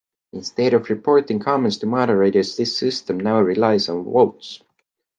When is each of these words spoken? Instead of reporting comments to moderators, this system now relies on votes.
Instead 0.33 0.73
of 0.73 0.89
reporting 0.89 1.37
comments 1.37 1.77
to 1.77 1.85
moderators, 1.85 2.57
this 2.57 2.75
system 2.75 3.19
now 3.19 3.39
relies 3.39 3.87
on 3.87 4.03
votes. 4.03 4.63